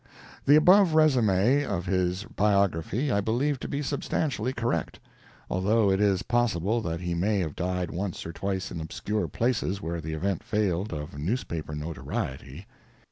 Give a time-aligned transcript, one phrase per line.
[0.47, 4.99] The above resume of his biography I believe to be substantially correct,
[5.47, 9.79] although it is possible that he may have died once or twice in obscure places
[9.79, 12.65] where the event failed of newspaper notoriety.